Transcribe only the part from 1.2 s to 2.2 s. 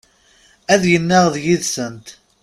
d yid-sent.